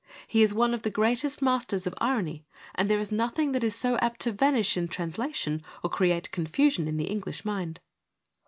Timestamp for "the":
0.81-0.89, 6.97-7.05